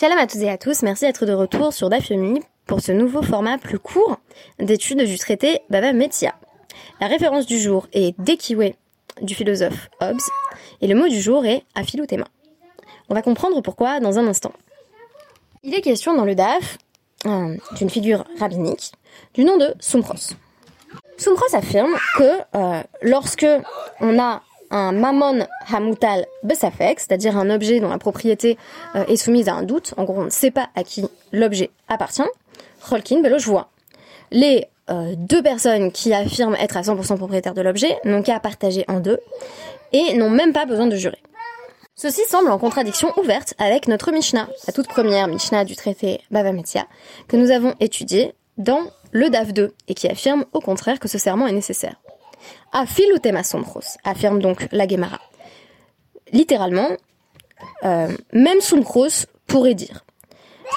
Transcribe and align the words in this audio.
Shalom 0.00 0.16
à 0.16 0.26
tous 0.26 0.38
et 0.38 0.48
à 0.48 0.56
tous, 0.56 0.80
merci 0.80 1.04
d'être 1.04 1.26
de 1.26 1.34
retour 1.34 1.74
sur 1.74 1.90
Dafyomi 1.90 2.40
pour 2.66 2.80
ce 2.80 2.90
nouveau 2.90 3.20
format 3.20 3.58
plus 3.58 3.78
court 3.78 4.16
d'études 4.58 5.04
du 5.04 5.18
traité 5.18 5.60
Baba 5.68 5.92
Metia. 5.92 6.34
La 7.02 7.06
référence 7.06 7.44
du 7.44 7.60
jour 7.60 7.86
est 7.92 8.18
Dekiwe 8.18 8.72
du 9.20 9.34
philosophe 9.34 9.90
Hobbes 10.00 10.22
et 10.80 10.86
le 10.86 10.94
mot 10.94 11.06
du 11.06 11.20
jour 11.20 11.44
est 11.44 11.64
Aphilothéma. 11.74 12.24
On 13.10 13.14
va 13.14 13.20
comprendre 13.20 13.60
pourquoi 13.60 14.00
dans 14.00 14.18
un 14.18 14.26
instant. 14.26 14.54
Il 15.64 15.74
est 15.74 15.82
question 15.82 16.16
dans 16.16 16.24
le 16.24 16.34
DAF 16.34 16.78
euh, 17.26 17.58
d'une 17.76 17.90
figure 17.90 18.24
rabbinique 18.38 18.92
du 19.34 19.44
nom 19.44 19.58
de 19.58 19.74
Sumchos. 19.80 20.34
Sumchos 21.18 21.54
affirme 21.54 21.94
que 22.16 22.40
euh, 22.54 22.82
lorsque 23.02 23.46
on 24.00 24.18
a 24.18 24.40
un 24.70 24.92
mamon 24.92 25.46
hamutal 25.72 26.26
besafek, 26.42 27.00
c'est-à-dire 27.00 27.36
un 27.36 27.50
objet 27.50 27.80
dont 27.80 27.88
la 27.88 27.98
propriété 27.98 28.56
euh, 28.94 29.04
est 29.06 29.16
soumise 29.16 29.48
à 29.48 29.54
un 29.54 29.62
doute, 29.62 29.94
en 29.96 30.04
gros 30.04 30.20
on 30.20 30.24
ne 30.24 30.30
sait 30.30 30.50
pas 30.50 30.68
à 30.74 30.84
qui 30.84 31.04
l'objet 31.32 31.70
appartient, 31.88 32.22
je 32.90 33.46
vois. 33.46 33.68
Les 34.30 34.66
euh, 34.90 35.14
deux 35.16 35.42
personnes 35.42 35.92
qui 35.92 36.12
affirment 36.12 36.56
être 36.56 36.76
à 36.76 36.82
100% 36.82 37.16
propriétaires 37.16 37.54
de 37.54 37.62
l'objet 37.62 37.98
n'ont 38.04 38.22
qu'à 38.22 38.40
partager 38.40 38.84
en 38.88 39.00
deux 39.00 39.18
et 39.92 40.14
n'ont 40.14 40.30
même 40.30 40.52
pas 40.52 40.66
besoin 40.66 40.86
de 40.86 40.96
jurer. 40.96 41.18
Ceci 41.94 42.22
semble 42.28 42.50
en 42.50 42.58
contradiction 42.58 43.12
ouverte 43.18 43.54
avec 43.58 43.86
notre 43.86 44.10
Mishnah, 44.10 44.48
la 44.66 44.72
toute 44.72 44.88
première 44.88 45.28
Mishnah 45.28 45.64
du 45.64 45.76
traité 45.76 46.20
Bava 46.30 46.52
Metzia, 46.52 46.86
que 47.28 47.36
nous 47.36 47.50
avons 47.50 47.74
étudié 47.78 48.32
dans 48.56 48.80
le 49.12 49.28
DAF 49.28 49.52
2 49.52 49.74
et 49.88 49.94
qui 49.94 50.08
affirme 50.08 50.44
au 50.52 50.60
contraire 50.60 50.98
que 50.98 51.08
ce 51.08 51.18
serment 51.18 51.46
est 51.46 51.52
nécessaire. 51.52 51.96
Afilutema 52.72 53.42
sombros, 53.42 53.96
affirme 54.04 54.40
donc 54.40 54.68
la 54.72 54.86
Gemara. 54.86 55.20
Littéralement, 56.32 56.90
euh, 57.84 58.08
même 58.32 58.60
Sombros 58.60 59.26
pourrait 59.46 59.74
dire. 59.74 60.04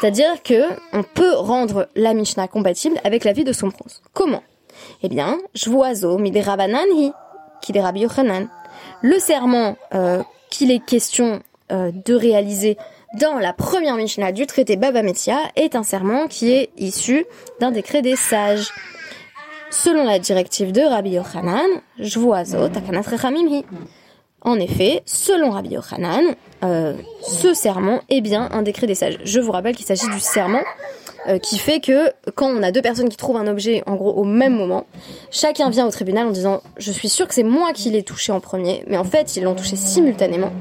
C'est-à-dire 0.00 0.42
que 0.42 0.62
on 0.92 1.02
peut 1.02 1.34
rendre 1.34 1.88
la 1.94 2.14
Mishnah 2.14 2.48
compatible 2.48 2.98
avec 3.04 3.24
la 3.24 3.32
vie 3.32 3.44
de 3.44 3.52
Sombros. 3.52 4.00
Comment? 4.12 4.42
Eh 5.02 5.08
bien, 5.08 5.38
Jvoazo 5.54 6.18
miderabananhi, 6.18 7.12
qui. 7.60 7.72
Le 9.02 9.18
serment 9.18 9.76
euh, 9.94 10.22
qu'il 10.50 10.70
est 10.70 10.84
question 10.84 11.40
euh, 11.70 11.92
de 11.92 12.14
réaliser 12.14 12.76
dans 13.20 13.38
la 13.38 13.52
première 13.52 13.96
Mishnah 13.96 14.32
du 14.32 14.46
traité 14.46 14.76
Baba 14.76 15.02
Metia 15.02 15.38
est 15.56 15.76
un 15.76 15.82
serment 15.82 16.28
qui 16.28 16.50
est 16.50 16.70
issu 16.78 17.26
d'un 17.60 17.70
décret 17.70 18.02
des 18.02 18.16
sages 18.16 18.72
selon 19.72 20.04
la 20.04 20.18
directive 20.18 20.70
de 20.70 20.82
Rabbi 20.82 21.10
Yochanan, 21.10 21.68
Jvoazo 21.98 22.68
Takanat 22.68 23.02
Rechamimhi. 23.02 23.64
En 24.42 24.58
effet, 24.58 25.02
selon 25.06 25.50
Rabbi 25.50 25.70
Yochanan, 25.70 26.22
euh, 26.64 26.94
ce 27.22 27.54
serment 27.54 28.00
est 28.08 28.20
bien 28.20 28.48
un 28.52 28.62
décret 28.62 28.86
des 28.86 28.94
sages. 28.94 29.18
Je 29.24 29.40
vous 29.40 29.50
rappelle 29.50 29.74
qu'il 29.74 29.86
s'agit 29.86 30.08
du 30.08 30.20
serment 30.20 30.62
euh, 31.28 31.38
qui 31.38 31.58
fait 31.58 31.80
que 31.80 32.10
quand 32.34 32.48
on 32.48 32.62
a 32.62 32.72
deux 32.72 32.82
personnes 32.82 33.08
qui 33.08 33.16
trouvent 33.16 33.36
un 33.36 33.46
objet 33.46 33.82
en 33.86 33.94
gros 33.94 34.12
au 34.12 34.24
même 34.24 34.54
moment, 34.54 34.86
chacun 35.30 35.70
vient 35.70 35.86
au 35.86 35.90
tribunal 35.90 36.26
en 36.26 36.32
disant 36.32 36.60
je 36.76 36.90
suis 36.90 37.08
sûr 37.08 37.26
que 37.28 37.34
c'est 37.34 37.44
moi 37.44 37.72
qui 37.72 37.90
l'ai 37.90 38.02
touché 38.02 38.32
en 38.32 38.40
premier, 38.40 38.84
mais 38.88 38.96
en 38.96 39.04
fait 39.04 39.36
ils 39.36 39.44
l'ont 39.44 39.54
touché 39.54 39.76
simultanément. 39.76 40.52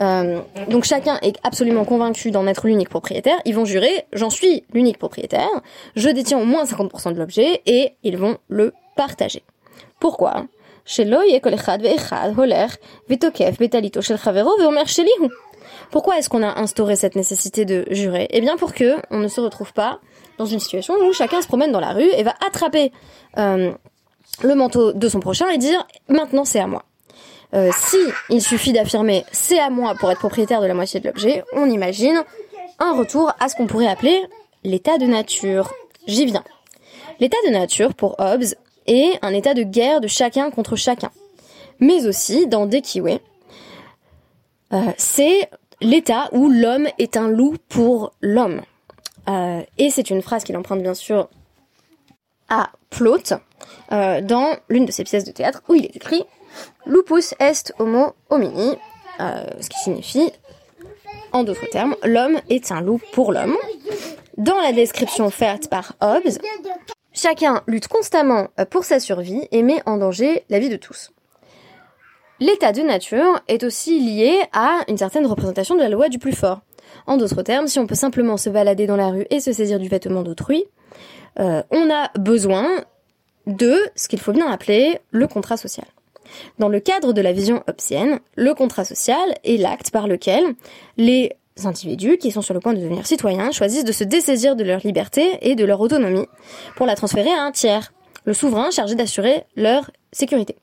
Euh, 0.00 0.40
donc 0.68 0.84
chacun 0.84 1.18
est 1.22 1.36
absolument 1.42 1.84
convaincu 1.84 2.30
d'en 2.30 2.46
être 2.46 2.66
l'unique 2.66 2.88
propriétaire. 2.88 3.38
Ils 3.44 3.54
vont 3.54 3.64
jurer 3.64 4.06
j'en 4.12 4.30
suis 4.30 4.64
l'unique 4.72 4.98
propriétaire, 4.98 5.48
je 5.96 6.08
détiens 6.08 6.38
au 6.38 6.44
moins 6.44 6.64
50% 6.64 7.12
de 7.12 7.18
l'objet 7.18 7.62
et 7.66 7.94
ils 8.02 8.16
vont 8.16 8.38
le 8.48 8.72
partager. 8.96 9.42
Pourquoi? 10.00 10.46
Pourquoi 15.90 16.18
est-ce 16.18 16.28
qu'on 16.28 16.42
a 16.42 16.58
instauré 16.58 16.96
cette 16.96 17.14
nécessité 17.14 17.64
de 17.64 17.84
jurer? 17.90 18.26
Eh 18.30 18.40
bien 18.40 18.56
pour 18.56 18.72
que 18.72 18.96
on 19.10 19.18
ne 19.18 19.28
se 19.28 19.40
retrouve 19.40 19.72
pas 19.72 20.00
dans 20.38 20.46
une 20.46 20.60
situation 20.60 20.94
où 20.94 21.12
chacun 21.12 21.42
se 21.42 21.46
promène 21.46 21.72
dans 21.72 21.80
la 21.80 21.92
rue 21.92 22.08
et 22.16 22.22
va 22.22 22.34
attraper 22.46 22.92
euh, 23.36 23.72
le 24.42 24.54
manteau 24.54 24.92
de 24.92 25.08
son 25.08 25.20
prochain 25.20 25.48
et 25.50 25.58
dire 25.58 25.86
maintenant 26.08 26.44
c'est 26.44 26.60
à 26.60 26.66
moi. 26.66 26.84
Euh, 27.54 27.70
si 27.74 27.96
il 28.28 28.42
suffit 28.42 28.72
d'affirmer 28.72 29.24
c'est 29.32 29.58
à 29.58 29.70
moi 29.70 29.94
pour 29.94 30.10
être 30.10 30.18
propriétaire 30.18 30.60
de 30.60 30.66
la 30.66 30.74
moitié 30.74 31.00
de 31.00 31.06
l'objet, 31.06 31.44
on 31.54 31.68
imagine 31.68 32.22
un 32.78 32.92
retour 32.92 33.32
à 33.40 33.48
ce 33.48 33.56
qu'on 33.56 33.66
pourrait 33.66 33.88
appeler 33.88 34.22
l'état 34.64 34.98
de 34.98 35.06
nature. 35.06 35.72
J'y 36.06 36.26
viens. 36.26 36.44
L'état 37.20 37.38
de 37.46 37.50
nature 37.50 37.94
pour 37.94 38.16
Hobbes 38.18 38.44
est 38.86 39.18
un 39.22 39.32
état 39.32 39.54
de 39.54 39.62
guerre 39.62 40.00
de 40.00 40.08
chacun 40.08 40.50
contre 40.50 40.76
chacun. 40.76 41.10
Mais 41.80 42.06
aussi 42.06 42.46
dans 42.46 42.66
Dekiwe, 42.66 43.18
euh, 44.72 44.92
c'est 44.96 45.48
l'état 45.80 46.28
où 46.32 46.48
l'homme 46.48 46.88
est 46.98 47.16
un 47.16 47.28
loup 47.28 47.56
pour 47.68 48.12
l'homme. 48.20 48.62
Euh, 49.28 49.62
et 49.76 49.90
c'est 49.90 50.10
une 50.10 50.22
phrase 50.22 50.44
qu'il 50.44 50.56
emprunte 50.56 50.82
bien 50.82 50.94
sûr 50.94 51.28
à 52.48 52.70
Plaute 52.90 53.34
euh, 53.92 54.20
dans 54.22 54.56
l'une 54.68 54.86
de 54.86 54.92
ses 54.92 55.04
pièces 55.04 55.24
de 55.24 55.32
théâtre 55.32 55.62
où 55.68 55.74
il 55.74 55.84
est 55.84 55.96
écrit 55.96 56.24
Lupus 56.86 57.34
est 57.38 57.72
homo 57.78 58.14
homini, 58.30 58.76
euh, 59.20 59.44
ce 59.60 59.68
qui 59.68 59.78
signifie, 59.78 60.32
en 61.32 61.44
d'autres 61.44 61.68
termes, 61.70 61.96
l'homme 62.04 62.40
est 62.48 62.72
un 62.72 62.80
loup 62.80 63.00
pour 63.12 63.32
l'homme. 63.32 63.56
Dans 64.36 64.58
la 64.58 64.72
description 64.72 65.30
faite 65.30 65.68
par 65.68 65.94
Hobbes, 66.00 66.38
chacun 67.12 67.62
lutte 67.66 67.88
constamment 67.88 68.48
pour 68.70 68.84
sa 68.84 69.00
survie 69.00 69.46
et 69.50 69.62
met 69.62 69.82
en 69.84 69.98
danger 69.98 70.44
la 70.48 70.58
vie 70.58 70.68
de 70.68 70.76
tous. 70.76 71.10
L'état 72.40 72.70
de 72.70 72.82
nature 72.82 73.40
est 73.48 73.64
aussi 73.64 73.98
lié 73.98 74.40
à 74.52 74.78
une 74.86 74.96
certaine 74.96 75.26
représentation 75.26 75.74
de 75.74 75.80
la 75.80 75.88
loi 75.88 76.08
du 76.08 76.20
plus 76.20 76.32
fort. 76.32 76.60
En 77.06 77.16
d'autres 77.16 77.42
termes, 77.42 77.66
si 77.66 77.80
on 77.80 77.86
peut 77.86 77.96
simplement 77.96 78.36
se 78.36 78.48
balader 78.48 78.86
dans 78.86 78.96
la 78.96 79.08
rue 79.08 79.26
et 79.30 79.40
se 79.40 79.52
saisir 79.52 79.80
du 79.80 79.88
vêtement 79.88 80.22
d'autrui, 80.22 80.64
euh, 81.40 81.62
on 81.70 81.90
a 81.90 82.10
besoin 82.16 82.84
de 83.46 83.76
ce 83.96 84.06
qu'il 84.06 84.20
faut 84.20 84.32
bien 84.32 84.48
appeler 84.50 85.00
le 85.10 85.26
contrat 85.26 85.56
social. 85.56 85.86
Dans 86.58 86.68
le 86.68 86.80
cadre 86.80 87.12
de 87.12 87.20
la 87.20 87.32
vision 87.32 87.62
hobbesienne, 87.66 88.20
le 88.36 88.54
contrat 88.54 88.84
social 88.84 89.34
est 89.44 89.56
l'acte 89.56 89.90
par 89.90 90.08
lequel 90.08 90.44
les 90.96 91.32
individus 91.64 92.18
qui 92.18 92.30
sont 92.30 92.42
sur 92.42 92.54
le 92.54 92.60
point 92.60 92.72
de 92.72 92.80
devenir 92.80 93.06
citoyens 93.06 93.50
choisissent 93.50 93.84
de 93.84 93.92
se 93.92 94.04
dessaisir 94.04 94.56
de 94.56 94.64
leur 94.64 94.80
liberté 94.80 95.38
et 95.42 95.54
de 95.54 95.64
leur 95.64 95.80
autonomie 95.80 96.26
pour 96.76 96.86
la 96.86 96.94
transférer 96.94 97.30
à 97.30 97.42
un 97.42 97.52
tiers, 97.52 97.92
le 98.24 98.32
souverain 98.32 98.70
chargé 98.70 98.94
d'assurer 98.94 99.44
leur 99.56 99.90
sécurité. 100.12 100.56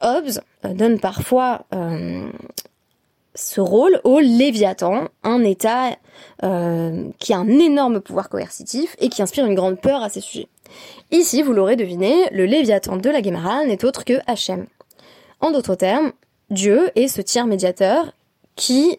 Hobbes 0.00 0.40
euh, 0.64 0.74
donne 0.74 1.00
parfois 1.00 1.64
euh, 1.74 2.28
ce 3.40 3.60
rôle 3.60 4.00
au 4.04 4.20
Léviathan, 4.20 5.08
un 5.22 5.42
État 5.44 5.96
euh, 6.42 7.08
qui 7.18 7.32
a 7.32 7.38
un 7.38 7.48
énorme 7.48 8.00
pouvoir 8.00 8.28
coercitif 8.28 8.96
et 8.98 9.08
qui 9.08 9.22
inspire 9.22 9.46
une 9.46 9.54
grande 9.54 9.80
peur 9.80 10.02
à 10.02 10.08
ses 10.08 10.20
sujets. 10.20 10.48
Ici, 11.10 11.42
vous 11.42 11.52
l'aurez 11.52 11.76
deviné, 11.76 12.28
le 12.30 12.44
Léviathan 12.44 12.96
de 12.96 13.10
la 13.10 13.20
Guémara 13.20 13.64
n'est 13.64 13.84
autre 13.84 14.04
que 14.04 14.20
Hachem. 14.26 14.66
En 15.40 15.50
d'autres 15.50 15.74
termes, 15.74 16.12
Dieu 16.50 16.90
est 16.94 17.08
ce 17.08 17.22
tiers 17.22 17.46
médiateur 17.46 18.12
qui 18.56 18.98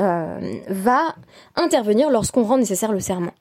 euh, 0.00 0.38
va 0.68 1.14
intervenir 1.56 2.10
lorsqu'on 2.10 2.44
rend 2.44 2.58
nécessaire 2.58 2.92
le 2.92 3.00
serment. 3.00 3.32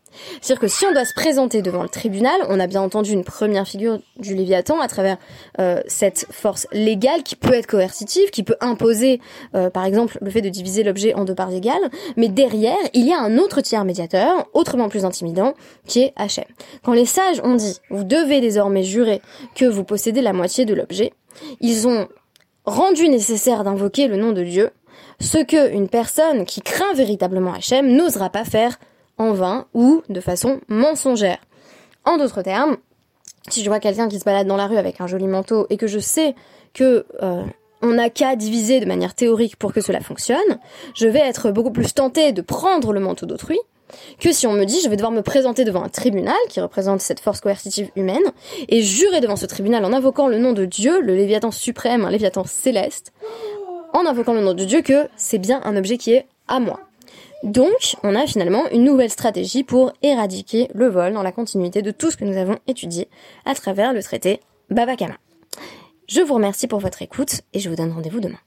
C'est-à-dire 0.41 0.61
que 0.61 0.67
si 0.67 0.85
on 0.85 0.91
doit 0.91 1.05
se 1.05 1.13
présenter 1.13 1.61
devant 1.61 1.83
le 1.83 1.89
tribunal, 1.89 2.33
on 2.49 2.59
a 2.59 2.65
bien 2.65 2.81
entendu 2.81 3.11
une 3.11 3.23
première 3.23 3.67
figure 3.67 3.99
du 4.17 4.35
Léviathan 4.35 4.79
à 4.79 4.87
travers 4.87 5.17
euh, 5.59 5.81
cette 5.87 6.25
force 6.31 6.67
légale 6.71 7.23
qui 7.23 7.35
peut 7.35 7.53
être 7.53 7.67
coercitive, 7.67 8.31
qui 8.31 8.43
peut 8.43 8.55
imposer, 8.61 9.21
euh, 9.55 9.69
par 9.69 9.85
exemple, 9.85 10.17
le 10.21 10.31
fait 10.31 10.41
de 10.41 10.49
diviser 10.49 10.83
l'objet 10.83 11.13
en 11.13 11.25
deux 11.25 11.35
parts 11.35 11.53
égales, 11.53 11.91
mais 12.15 12.29
derrière, 12.29 12.77
il 12.93 13.05
y 13.05 13.13
a 13.13 13.19
un 13.19 13.37
autre 13.37 13.61
tiers 13.61 13.85
médiateur, 13.85 14.47
autrement 14.53 14.89
plus 14.89 15.05
intimidant, 15.05 15.53
qui 15.85 16.01
est 16.01 16.13
Hachem. 16.15 16.45
Quand 16.83 16.93
les 16.93 17.05
sages 17.05 17.39
ont 17.43 17.55
dit, 17.55 17.79
vous 17.89 18.03
devez 18.03 18.41
désormais 18.41 18.83
jurer 18.83 19.21
que 19.55 19.65
vous 19.65 19.83
possédez 19.83 20.21
la 20.21 20.33
moitié 20.33 20.65
de 20.65 20.73
l'objet, 20.73 21.13
ils 21.61 21.87
ont 21.87 22.07
rendu 22.65 23.07
nécessaire 23.09 23.63
d'invoquer 23.63 24.07
le 24.07 24.17
nom 24.17 24.31
de 24.33 24.43
Dieu 24.43 24.71
ce 25.19 25.37
que 25.37 25.71
une 25.71 25.89
personne 25.89 26.45
qui 26.45 26.61
craint 26.61 26.93
véritablement 26.93 27.53
Hachem 27.53 27.87
n'osera 27.95 28.29
pas 28.29 28.45
faire 28.45 28.79
en 29.17 29.33
vain 29.33 29.65
ou 29.73 30.03
de 30.09 30.19
façon 30.21 30.59
mensongère. 30.67 31.39
En 32.05 32.17
d'autres 32.17 32.41
termes, 32.41 32.77
si 33.49 33.63
je 33.63 33.69
vois 33.69 33.79
quelqu'un 33.79 34.07
qui 34.07 34.19
se 34.19 34.25
balade 34.25 34.47
dans 34.47 34.57
la 34.57 34.67
rue 34.67 34.77
avec 34.77 35.01
un 35.01 35.07
joli 35.07 35.27
manteau 35.27 35.67
et 35.69 35.77
que 35.77 35.87
je 35.87 35.99
sais 35.99 36.35
que 36.73 37.05
euh, 37.21 37.43
on 37.81 37.93
n'a 37.93 38.09
qu'à 38.09 38.35
diviser 38.35 38.79
de 38.79 38.85
manière 38.85 39.13
théorique 39.13 39.55
pour 39.55 39.73
que 39.73 39.81
cela 39.81 40.01
fonctionne, 40.01 40.59
je 40.95 41.07
vais 41.07 41.19
être 41.19 41.51
beaucoup 41.51 41.71
plus 41.71 41.93
tenté 41.93 42.31
de 42.31 42.41
prendre 42.41 42.93
le 42.93 42.99
manteau 42.99 43.25
d'autrui 43.25 43.59
que 44.19 44.31
si 44.33 44.47
on 44.47 44.53
me 44.53 44.65
dit 44.65 44.81
je 44.83 44.89
vais 44.89 44.95
devoir 44.95 45.11
me 45.11 45.21
présenter 45.21 45.63
devant 45.63 45.83
un 45.83 45.89
tribunal 45.89 46.35
qui 46.49 46.59
représente 46.59 46.99
cette 47.01 47.19
force 47.19 47.39
coercitive 47.39 47.89
humaine 47.95 48.23
et 48.67 48.81
jurer 48.81 49.21
devant 49.21 49.35
ce 49.35 49.45
tribunal 49.45 49.85
en 49.85 49.93
invoquant 49.93 50.27
le 50.27 50.39
nom 50.39 50.53
de 50.53 50.65
Dieu, 50.65 50.99
le 51.01 51.15
Léviathan 51.15 51.51
suprême, 51.51 52.03
un 52.03 52.09
Léviathan 52.09 52.43
céleste, 52.45 53.13
en 53.97 54.05
invoquant 54.05 54.33
le 54.33 54.41
nom 54.41 54.53
de 54.53 54.63
Dieu 54.63 54.81
que 54.81 55.07
c'est 55.15 55.39
bien 55.39 55.61
un 55.63 55.75
objet 55.75 55.97
qui 55.97 56.13
est 56.13 56.27
à 56.47 56.59
moi. 56.59 56.79
Donc, 57.43 57.95
on 58.03 58.15
a 58.15 58.25
finalement 58.27 58.67
une 58.71 58.83
nouvelle 58.83 59.09
stratégie 59.09 59.63
pour 59.63 59.93
éradiquer 60.01 60.69
le 60.73 60.87
vol 60.87 61.13
dans 61.13 61.23
la 61.23 61.31
continuité 61.31 61.81
de 61.81 61.91
tout 61.91 62.11
ce 62.11 62.17
que 62.17 62.25
nous 62.25 62.37
avons 62.37 62.57
étudié 62.67 63.07
à 63.45 63.53
travers 63.53 63.93
le 63.93 64.01
traité 64.01 64.39
Babakama. 64.69 65.15
Je 66.07 66.21
vous 66.21 66.35
remercie 66.35 66.67
pour 66.67 66.79
votre 66.79 67.01
écoute 67.01 67.41
et 67.53 67.59
je 67.59 67.69
vous 67.69 67.75
donne 67.75 67.91
rendez-vous 67.91 68.19
demain. 68.19 68.39